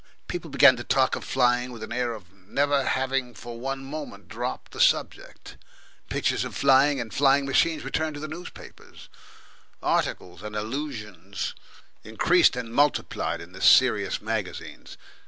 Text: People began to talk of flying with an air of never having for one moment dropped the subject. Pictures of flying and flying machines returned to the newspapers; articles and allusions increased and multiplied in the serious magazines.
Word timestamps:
People 0.27 0.49
began 0.49 0.75
to 0.77 0.83
talk 0.83 1.15
of 1.15 1.23
flying 1.23 1.71
with 1.71 1.83
an 1.83 1.91
air 1.93 2.13
of 2.15 2.33
never 2.33 2.83
having 2.85 3.35
for 3.35 3.59
one 3.59 3.85
moment 3.85 4.27
dropped 4.27 4.71
the 4.71 4.79
subject. 4.79 5.57
Pictures 6.09 6.43
of 6.43 6.55
flying 6.55 6.99
and 6.99 7.13
flying 7.13 7.45
machines 7.45 7.83
returned 7.83 8.15
to 8.15 8.19
the 8.19 8.27
newspapers; 8.27 9.09
articles 9.83 10.41
and 10.41 10.55
allusions 10.55 11.53
increased 12.03 12.55
and 12.55 12.73
multiplied 12.73 13.41
in 13.41 13.51
the 13.51 13.61
serious 13.61 14.23
magazines. 14.23 14.97